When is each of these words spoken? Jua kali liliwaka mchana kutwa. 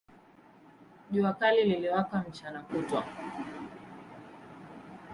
Jua 1.11 1.33
kali 1.33 1.63
liliwaka 1.63 2.25
mchana 2.29 2.61
kutwa. 2.63 3.03